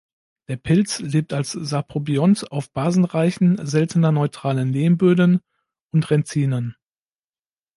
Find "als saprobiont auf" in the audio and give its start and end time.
1.31-2.71